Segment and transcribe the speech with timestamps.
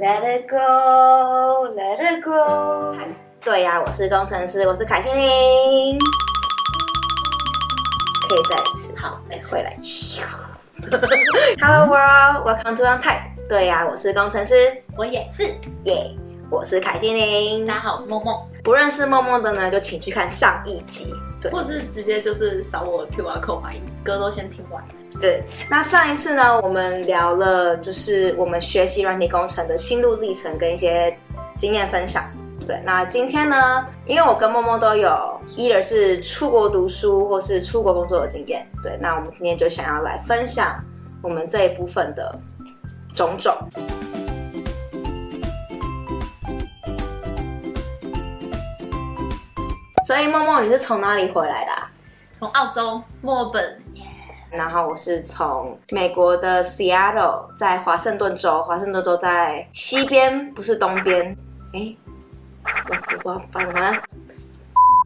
[0.00, 2.94] Let it go, let it go。
[3.44, 5.98] 对呀、啊，我是工程师，我是凯心凌。
[8.28, 9.76] 可以再一次，好，再回来。
[11.60, 13.22] Hello world, welcome to On Tech。
[13.48, 15.42] 对呀、啊，我是工程师，我也是，
[15.82, 16.16] 耶、yeah。
[16.48, 18.40] 我是凯心凌，大家好，我是梦梦。
[18.62, 23.72] 不认识梦梦的呢，就请去看上一集，对，或是直接就是扫我 QR code 把
[24.04, 24.80] 歌都先听完。
[25.20, 31.16] 对，那上一次呢，我们聊了就是我们学习软体工程的心路历程跟一些
[31.56, 32.30] 经验分享。
[32.64, 40.78] 对，那今天呢，因为我跟梦梦都有一二是出国读书或是出国工作的经验，对，那我们今天就想要来分享
[41.22, 42.38] 我们这一部分的
[43.14, 43.56] 种种。
[50.06, 51.72] 所以梦梦，你是从哪里回来的、
[52.38, 53.82] 从澳洲墨尔本。
[54.50, 58.62] 然后我是从美国的 Seattle，在华盛顿州。
[58.62, 61.36] 华盛顿州在西边，不是东边。
[61.74, 61.94] 哎，
[63.24, 64.00] 我我反正。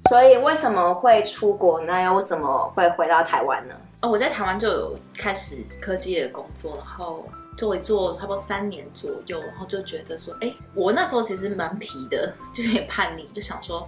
[0.09, 2.03] 所以为什么会出国呢？
[2.03, 3.75] 又怎么会回到台湾呢？
[4.01, 7.25] 哦，我在台湾就有开始科技的工作，然后
[7.57, 13.87] 做一做差不多三年左右，然后就觉得说，哎，我那时候其实蛮皮的，就有点叛逆，就想说。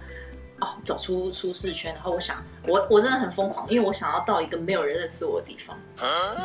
[0.65, 5.77] 哦，走出舒适圈，然后我想，我我真的很疯狂，因为我想要到一个没有人认识我的地方，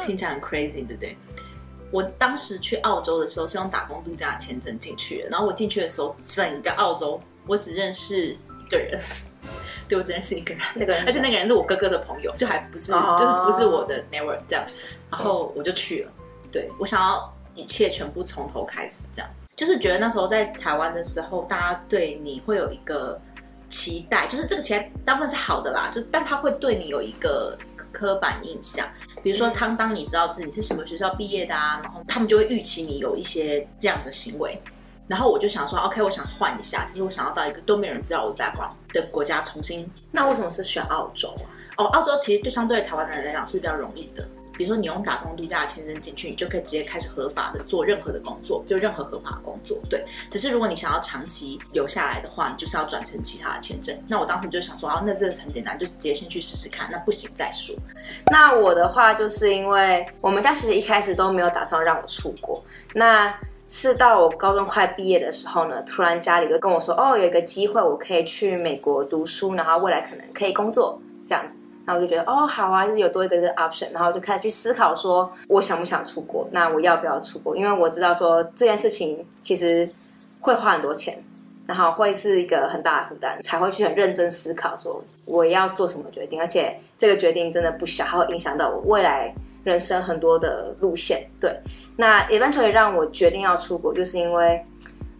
[0.02, 1.16] 听起来很 crazy，对不对？
[1.90, 9.00] 我当时去澳洲的时候是用打工度假签证进去的，然后我进去的时候，整个澳洲我只认识一个人，
[9.88, 14.64] 对，我只认识一个人，那个人，而且那个人是我哥哥的朋友，就还不是，哦、就是不是我的 network 这样，
[15.10, 16.12] 然后我就去了，
[16.52, 23.18] 对，我想要一切全部从头开始，这样，就是觉得那时候在台湾的时候，大家对你会有一个。
[23.70, 25.88] 期待就是这个期待，当然是好的啦。
[25.90, 27.56] 就是，但他会对你有一个
[27.92, 28.86] 刻板印象，
[29.22, 34.60] 比如说，当当你知道自己是什么学校毕业的啊，然后他们就会预期你有一些这样的行为。
[35.06, 39.90] 然后我就想说，OK，我想换一下，就是我想要到一个都没有人知道我的 background 的国家重新。
[40.12, 41.46] 那为什么是选澳洲啊？
[41.78, 44.28] 哦，澳洲其实对相对台湾人来讲是比较容易的。
[44.60, 49.78] 比如说，你用打工度假的签证进去，你就可以直接开始合法的做任何的工作，就任何合法的工作。
[49.88, 53.98] 对，只是如果你想要长期留下来的话，你就是要转成其他的签证。
[54.06, 56.86] 那我当时就想说，啊，那这个很简单，就直接先去试试看。
[56.92, 57.74] 那不行再说。
[58.30, 62.62] 那我的话，就是因为我们家其实一开始都没有打算让我出国。
[62.92, 63.34] 那
[63.66, 71.54] 是到我高中快毕业的时候呢，突然家里就跟我说，哦，有一个机会，我可以去美国读书，然后未来可能可以工作这样子。
[71.86, 76.46] 然后我就觉得哦，好啊，就是有多一个这个 option，然后就开始去思考说，我想不想出国？
[76.52, 77.56] 那我要不要出国？
[77.56, 79.90] 因为我知道说这件事情其实
[80.40, 81.20] 会花很多钱，
[81.66, 91.26] 然后会是一个很大的负担，才会去很认真思考说我要做什么决定，而且这个决定真的不小，还会影响到我未来人生很多的路线。
[91.40, 91.58] 对，
[91.96, 94.62] 那 eventually 让我决定要出国，就是因为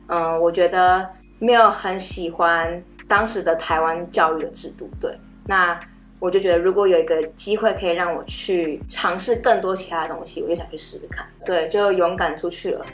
[0.09, 4.89] 嗯，我觉得没有很喜欢当时的台湾教育的制度。
[5.01, 5.11] 对，
[5.47, 5.81] 那。
[6.21, 11.27] 我就觉得，如果有一个机会可以让我去尝试更多其他的东西，我就想去试试看。
[11.45, 12.87] 对，就勇敢出去了。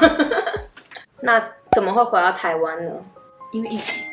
[1.20, 2.92] 那怎么会回到台湾呢？
[3.52, 4.06] 因为疫情。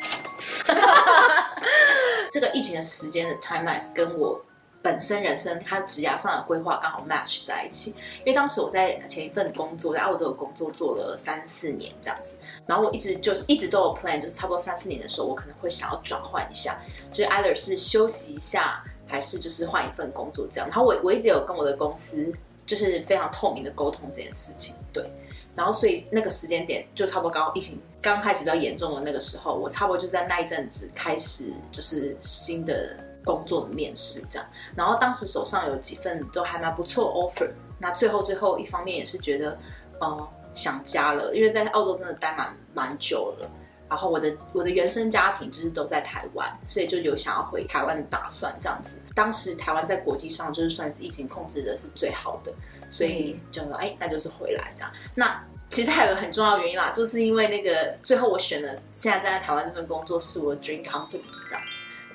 [2.29, 4.43] 这个疫情的时间的 timeline 跟我。
[4.87, 16.79] 本身人生他职涯上的规划刚好 match 在一起，因为当时我在前一份工作在澳洲的工作做了三四年这样子，然后我一直就是一直都有 plan，就是差不多三四年的时候，我可能会想要转换一下，
[17.11, 20.69] 就是 either 是休息一下，还是就是换一份工作这样。
[20.69, 22.31] 然后我我一直有跟我的公司
[22.65, 25.05] 就是非常透明的沟通这件事情，对。
[25.53, 32.95] 然后所以那个时间点就差不多刚好疫情刚开始比较严重的那个时候，我差不多就在那一阵子开始就是新的。
[33.27, 39.59] 工作的面试这样，然后当时手上有几份都还蛮不错 offer，那最后最后一方面也是觉得，
[39.99, 43.49] 呃，想家了，因为在澳洲真的待蛮蛮久了，
[43.89, 48.97] 然后我的我的原生家庭就是都在台湾，所以就有想要回台湾的打算这样子。
[49.13, 52.53] 当时台湾在国际上就是算是疫情控制的是最好的，
[52.89, 54.91] 所以就说哎，那就是回来这样。
[55.13, 61.61] 那其实还有个很重要原因啦，就是因为那个最后我选了现在在台湾这份工作是我的 dream company 这样。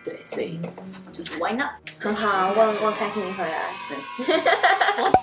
[0.05, 0.61] 对，所以
[1.13, 1.71] 就是 Why not？
[2.01, 3.71] 很好，我我开心你回来。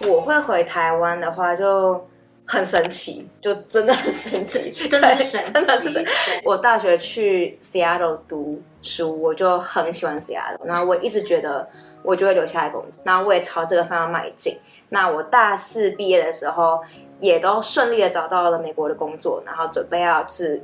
[0.02, 2.08] 对，我会回台湾的话就
[2.46, 5.52] 很神奇，就真的很神奇， 真的神奇。
[5.52, 11.70] 真的是我大学去 Seattle 读书，我就很喜欢 Seattle，然后我一直觉得
[12.02, 14.58] 我就会留下来工作，然后我也朝这个方向迈进。
[14.88, 16.80] 那我大四毕业的时候，
[17.20, 20.64] 也都顺利的找到了美国的工作，然后准备要是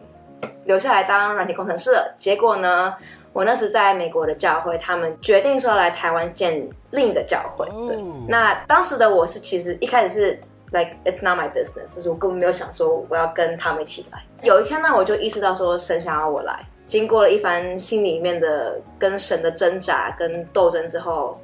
[0.63, 2.15] 留下来当软体工程师了。
[2.17, 2.95] 结果呢？
[3.35, 7.67] 我那时在美国的教会，他们决定说来台湾建另一个教会。
[7.85, 7.97] 对，
[8.29, 10.39] 那当时的我是其实一开始是
[10.71, 14.23] like it's not my business，就是我根本没有想说我要跟他们一起来。
[14.41, 16.57] 有一天呢，我就意识到说神想要我来。
[16.87, 21.37] 经过了一番心里面的跟神的挣扎跟斗争之后，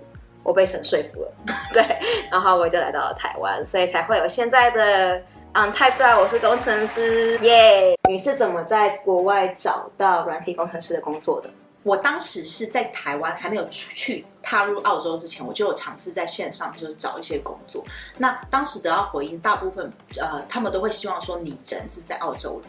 [0.44, 1.32] 我被神说服了，
[1.74, 1.84] 对，
[2.32, 5.22] 然后我就来到了台湾，所以才会有现在的
[5.52, 8.10] 嗯，Type Guy，我是工程师，耶、yeah！
[8.10, 11.50] 你是怎么在国外找到软体工程师的工作的？
[11.84, 17.84] 我当时是在台湾还没有出去踏入澳洲之前，我就有尝试在线上就是找一些工作。
[18.18, 22.62] 那当时得到回应，大部分呃，他们都会希望说你人是在澳洲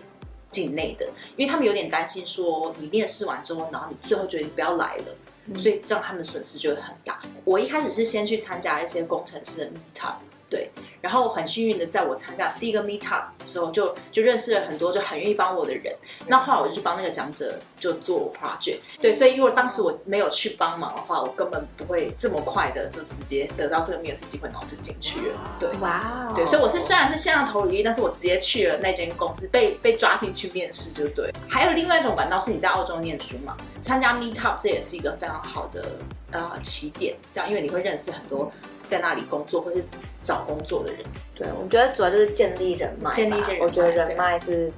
[0.51, 1.07] 境内的，
[1.37, 5.05] 因为他们有点担心说你面试完之后，然后你最后决定不要来了，
[5.47, 7.21] 嗯、所以这样他们损失就会很大。
[7.45, 10.15] 我一开始是先去参加一些工程师的 meetup。
[10.53, 10.71] 对，
[11.01, 15.97] 然后很幸运的，在我参加第一个 meetup 的时候就，就就认识了很多就很愿意帮我的人。
[16.27, 18.81] 那后来我就去帮那个讲者就做 project。
[19.01, 25.57] 对，所以如果当时我没有去帮忙的话，我根本不会这么快的就直接得到这个面试机会，然后就进去了。
[25.59, 31.33] 对，哇、wow，对，所以我是虽然是线上投履历，但是我直接去了那间公司，被被抓进去面试就对。
[31.49, 35.93] 还有另外一种管道是你在澳洲念书嘛，参加 meetup 这也是一个非常好的
[36.31, 38.53] 呃起点，这样因为你会认识很多。
[38.93, 39.83] 在那里工作或是
[40.23, 41.01] 找工作的人，
[41.35, 43.11] 对，我觉得主要就是建立人脉。
[43.15, 44.71] 建立一些人脉，我觉得人脉是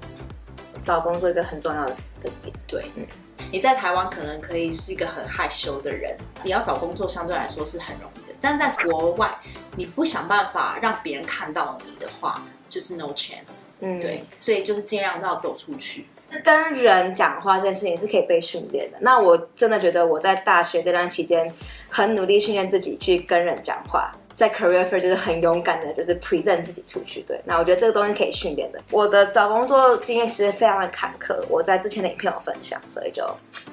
[0.84, 2.55] 找工作一个很重要的点。
[2.64, 3.05] 对，嗯，
[3.50, 8.37] 你在台湾可能可以是一个很害羞的人，你要找工作相对来说是很容易的。
[8.40, 9.37] 但在国外，
[9.76, 12.40] 你不想办法让别人看到你的话，
[12.70, 13.70] 就是 no chance。
[13.81, 16.06] 嗯，对，所以就是尽量要走出去。
[16.42, 18.98] 跟人讲话这件事情是可以被训练的。
[19.00, 21.52] 那我真的觉得我在大学这段期间
[21.88, 27.22] 很努力训练自己去跟人讲话，在 career fair 就是很勇敢的，就是 present 自己出去。
[27.26, 28.81] 对，那我觉得这个东西可以训练的。
[28.90, 33.25] 我的找工作经验其实非常的坎坷，我在之前的影片有分享，所以就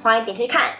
[0.03, 0.71] 欢迎点去看。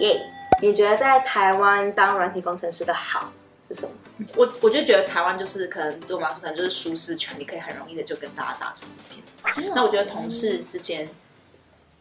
[0.00, 0.62] 耶、yeah！
[0.62, 3.32] 你觉得在台湾当软体工程师的好
[3.66, 3.92] 是什么？
[4.36, 9.72] 我我就觉得台湾就是可能对我们来说可能就是舒适圈，你可以很容易的就跟大家打成一片。
[9.74, 11.08] 那我觉得同事之间。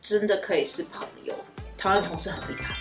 [0.01, 1.34] 真的可以是朋友，
[1.78, 2.75] 台湾同事很厉害，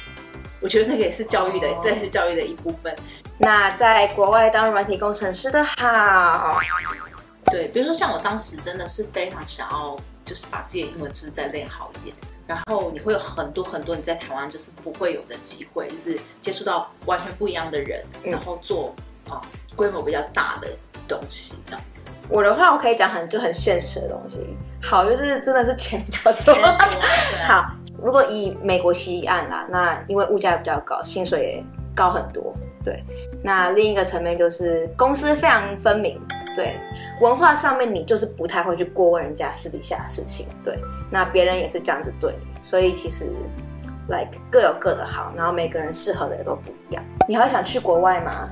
[0.60, 2.94] 我觉得那个也是教育的，这也是教育的一部分。
[3.38, 6.58] 那在国外当软体工程师的好，
[7.52, 12.16] 对，比如说像我当时真的是非常想要，就是把自己的英文就是再练好一点，
[12.46, 18.94] 然后你会有很多很多你在台湾就是不会有的机会，就是接触到完全不一样的人，然后做
[19.28, 19.40] 啊
[19.76, 20.68] 规模比较大的
[21.06, 22.02] 东西这样子。
[22.28, 24.44] 我的话，我可以讲很就很现实的东西。
[24.82, 26.54] 好，就是真的是钱比较多。
[27.46, 27.66] 好，
[28.02, 31.64] 如果以美国西岸啦，那因为物价比较高，薪水也
[31.94, 32.54] 高很多。
[32.84, 33.02] 对，
[33.42, 36.20] 那另一个层面就是公私非常分明。
[36.56, 36.74] 对，
[37.20, 40.48] 文化上面你就是不太会去过问人家私底下的事情。
[40.64, 40.78] 对，
[41.10, 43.30] 那别人也是这样子对你，所以其实
[44.08, 47.04] ，like 各有各的好，然后每个人适合的也都不一样。
[47.28, 48.48] 你还想去国外吗？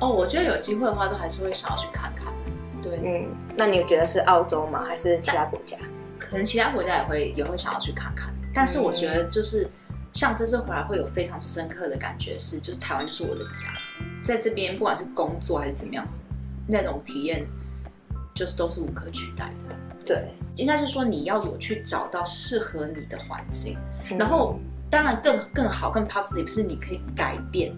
[0.00, 2.26] 哦，我觉得有机会的话，都还是会想要去看看。
[2.88, 4.84] 对，嗯，那你觉得是澳洲吗？
[4.86, 5.76] 还是其他国家？
[6.18, 8.32] 可能其他国家也会也会想要去看看。
[8.54, 9.68] 但是我觉得就是
[10.12, 13.68] 像这次回来会有非常深刻的感觉是，就是台湾就是我的家，
[14.22, 16.06] 在这边不管是工作还是怎么样，
[16.66, 17.44] 那种体验
[18.34, 19.74] 就是都是无可取代的。
[20.06, 23.76] 对，应该是说你要有去找到适合你的环境，
[24.10, 27.76] 嗯，然后当然更更好更 positive 是你可以改变。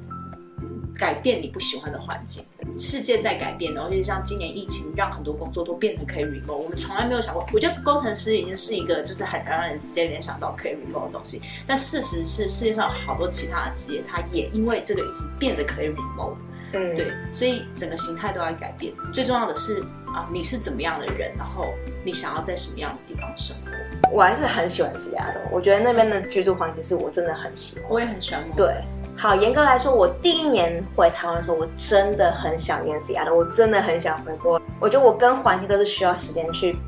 [0.99, 2.45] 改变你不喜欢的环境，
[2.77, 7.47] 世界在改变，然后就像今年疫情让很多工作都变成可以 remote，我们从来没有想过。
[7.53, 16.35] 我觉得工程师已经是一个就是很让人直接联想到可以 remote 的东西，但事实是世界上有好多其他的职业，它也因为这个已经变得可以 remote。
[16.73, 18.93] 嗯，对，所以整个形态都要改变。
[19.15, 19.81] 最重要的是
[20.13, 21.65] 啊，你是怎么样的人，然后
[22.05, 24.11] 你想要在什么样的地方生活。
[24.13, 27.89] 我还是很喜欢西雅图，我觉得那边的居住环境是我真的很喜欢。
[27.89, 28.45] 我也很喜欢。
[28.55, 28.75] 对。
[29.21, 34.63] 好，严格来说，我第一年回台湾的时候，我真的很想念西雅图，我真的很想回国。
[34.79, 36.79] 我觉得我跟环境都是需要时间去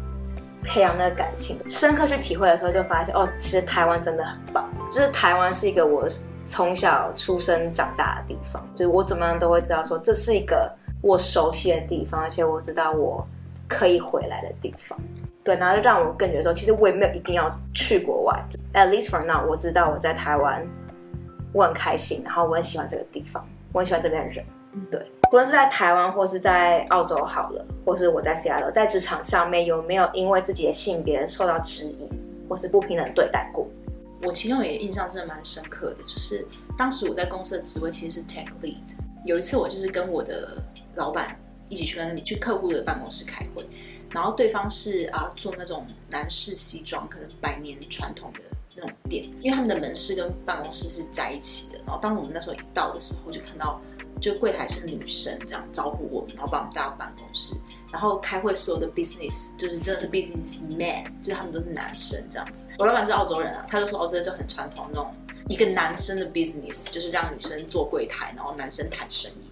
[0.62, 4.70] 培养那个感情，深刻去体会的时候，就发现哦，其实台湾真的很棒。
[4.92, 6.06] 就是台湾是一个我
[6.46, 10.70] 从小出生长大的地方，就是我怎么样都会知道说这是一个
[11.02, 13.26] 我熟悉的地方，而且我知道我
[13.66, 14.96] 可以回来的地方。
[15.42, 18.40] 对，然后就让我更觉得说，其实我也没有一定要去国外
[18.74, 20.64] ，at least for now，我知道我在台湾。
[21.52, 24.44] 我很开心，然后我很喜欢这个地方，我很喜欢这边的人。
[24.88, 32.08] 对，不论是在台湾或是在澳洲好了，或是我在 Seattle，，在职场上面有没有因为自己的性别受到质疑，
[32.48, 33.66] 或是不平等对待过？
[34.22, 36.46] 我其中也印象真的蛮深刻的，就是
[36.78, 38.76] 当时我在公司的职位其实是 tech lead。
[39.24, 40.62] 有一次我就是跟我的
[40.94, 41.36] 老板
[41.68, 43.66] 一起去那里去客户的办公室开会，
[44.10, 48.40] 然后对方是啊做那种男士西装，可能百年传统的。
[48.80, 51.78] 那种店，因为他们的门市跟办公室是在一起的。
[51.86, 53.80] 然后当我们那时候一到的时候，就看到
[54.20, 57.56] 就柜台是女生这样招呼我们，然后把我们带到办公室，
[57.92, 62.66] 然后开会所有的 business 就是真的是 business man，就是他们都是男生这样子。
[62.78, 65.12] 我老板是澳洲人啊，他就说哦，这就很传统那种。
[65.48, 69.49] 一个男生的 business 就是让女生做柜台，然后男生谈生意。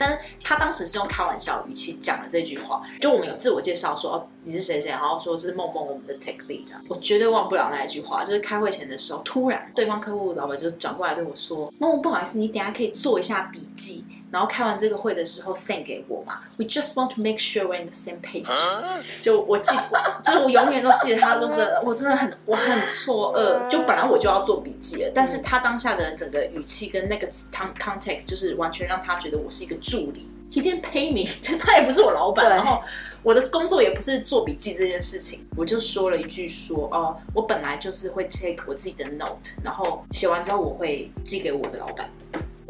[0.00, 6.82] 但是他当时是用开玩笑语气讲了这句话，就我们有自我介绍说哦，你是谁谁，然后说是梦梦我们的 take lead 这样。
[6.88, 18.46] 我绝对忘不了那一句话，就是开会前的时候，突然对方客户老板就转过来对我说：“梦梦不好意思，你等下可以做一下笔记。”然后开完这个会的时候 send 给我嘛，We just want to make sure we're in the same page。
[19.20, 19.74] 就我记，
[20.24, 23.68] 就是我永远都记得他都是，我真的很我很错愕。
[23.68, 30.28] 就本来我就要做笔记了，但是他当下的整个语气跟那个 context 就是完全让他觉得我是一个助理。
[30.52, 32.80] He didn't pay me， 就他也不是我老板，然后
[33.22, 35.46] 我的工作也不是做笔记这件事情。
[35.56, 42.10] 我就说了一句说哦，我本来就是会 take 我自己的 note，然后写完之后我会寄给我的老板。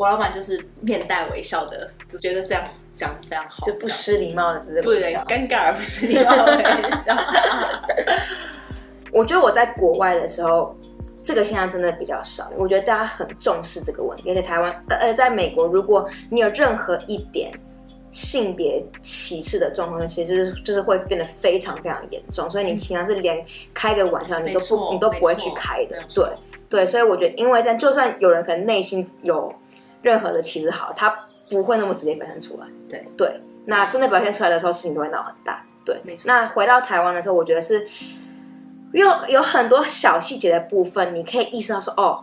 [0.01, 2.65] 我老板就是面带微笑的，就觉得这样
[2.95, 7.15] 讲得非常好，就不失礼貌的，只是不对，尴尬而不失礼貌的微笑。
[9.13, 10.75] 我觉得我在国外的时候，
[11.23, 12.45] 这个现象真的比较少。
[12.57, 17.53] 我觉得大家很重视这个问题，而且台湾呃，在美国，如果你有任何一点
[18.11, 22.51] 性别歧视的状况，其实就是会变得非常非常严重。
[22.51, 25.99] 所以你平常是连开个玩笑，你都不你都不会去开的。
[26.09, 26.25] 对
[26.71, 29.53] 对，所以我觉得，因为在就算有人可能内心有。
[30.03, 31.15] 任何的歧视好，他
[31.51, 32.67] 不会那么直接表现出来。
[32.89, 35.65] 对对，那真的表现出来的时候，事情都会闹很大。
[35.85, 36.29] 对，没错。
[36.29, 37.89] 那回到台湾的时候，我觉得是
[38.93, 42.23] 有有很多小细节的部分，你可以意识到说，哦，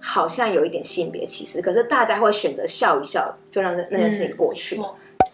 [0.00, 4.80] 好像有一点性别歧视，可是大家会选择笑一笑，就让那那件事情过去。
[4.80, 4.84] 嗯、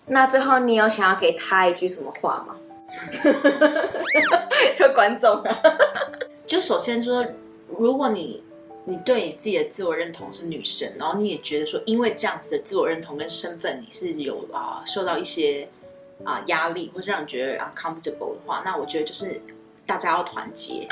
[0.07, 2.57] 那最后，你有想要给他一句什么话吗？
[4.77, 5.63] 就观众啊，
[6.47, 7.25] 就首先说，
[7.79, 8.43] 如果你。
[8.91, 15.69] 你对你自己的自我认同是女生，然后你也觉得说，因为这样子的自我认同跟身份，你是有啊、呃、受到一些
[16.25, 19.41] 啊、呃、压力，或是让你觉得 uncomfortable 的话，那我觉得就是
[19.87, 20.89] 大家要团结，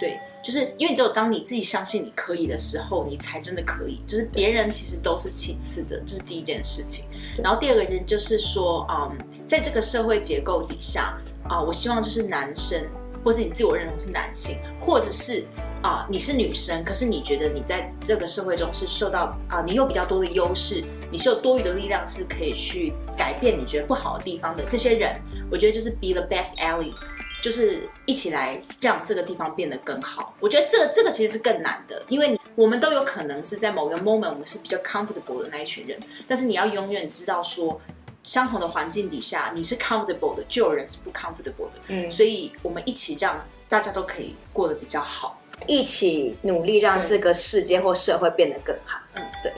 [0.00, 7.04] 对，就是因为只有当你自己相信你可以的时候，你才真的可以，就是别人其实都是其次的，这是第一件事情。
[7.44, 11.14] 然后第二个件就是说，嗯，在这个社会结构底下
[11.46, 12.82] 啊、呃，我希望就是男生，
[13.22, 15.44] 或是你自我认同是男性，或者是。
[15.82, 24.64] 啊，你是女生，可是你觉得你在这个社会中是受到啊，你有比较多的优势，你是有多余的力量，是可以去改变你觉得不好的地方的。
[24.68, 25.14] 这些人，
[25.50, 26.92] 我觉得就是 be the best ally，
[27.40, 30.34] 就是一起来让这个地方变得更好。
[30.40, 37.80] 我觉得这个这个其实是更难的，因为我们都有可能是在某个 moment 我们是比较 comfortable 的那一群人，但是你要永远知道说，
[38.24, 41.80] 相同的环境底下你是 comfortable 的，就有人是不 comfortable 的。
[41.86, 45.40] 嗯，所以我们一起让大家都可以过得比较好。
[45.66, 48.98] 一起努力，让这个世界或社会变得更好。
[49.16, 49.52] 嗯，对。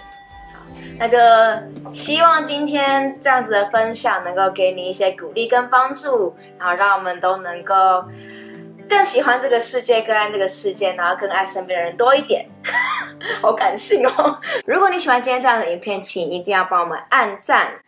[0.98, 1.16] 那就
[1.92, 8.04] 希望今天这样子的分享能够给你一些鼓励跟帮助，然后让我们都能够
[8.88, 12.46] 更喜欢这个世界，更爱这个世界，然后更爱身边的人多一点。
[13.40, 14.38] 好感性哦！
[14.66, 17.80] 如果你喜欢今天这样的影片，请一定要帮我们按赞、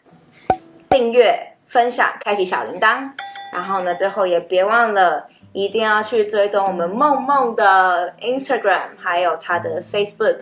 [0.88, 3.10] 订阅、分享、开启小铃铛，
[3.54, 5.26] 然后呢，最后也别忘了。
[5.52, 10.38] 一定要去追踪我们梦梦的 Instagram，还有她的 Facebook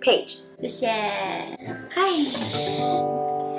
[0.00, 0.38] page。
[0.60, 0.86] 谢谢，
[1.90, 2.00] 嗨，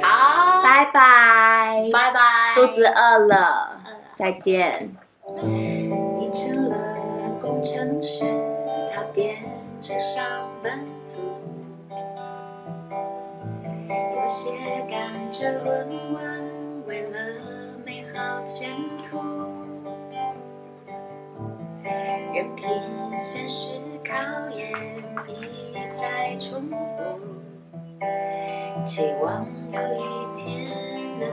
[0.01, 3.79] 好，拜拜，拜拜，肚子饿了，
[4.15, 4.95] 再见。
[6.17, 6.75] 你成了
[7.41, 8.25] 工程师，
[8.93, 9.35] 他变
[9.81, 10.23] 成上
[10.63, 11.19] 班族，
[13.89, 14.51] 我写
[14.89, 16.54] 赶着论文，
[28.95, 30.71] 希望有一天
[31.19, 31.27] 能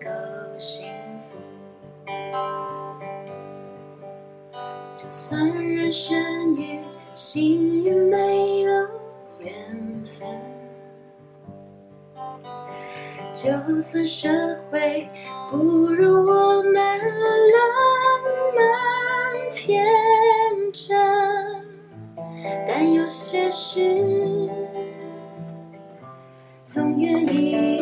[0.00, 0.10] 够
[0.58, 0.88] 幸
[1.30, 1.38] 福。
[4.96, 6.80] 就算人生与
[7.14, 8.72] 幸运没有
[9.38, 9.54] 缘
[10.04, 10.26] 分，
[13.32, 14.28] 就算社
[14.68, 15.08] 会
[15.52, 17.62] 不如我们浪
[18.56, 18.60] 漫
[19.52, 19.86] 天
[20.72, 20.98] 真，
[22.66, 23.80] 但有些事
[27.06, 27.75] candy.